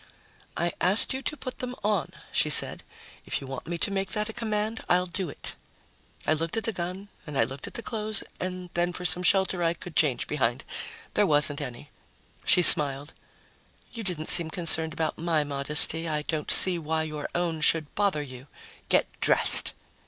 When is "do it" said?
5.05-5.53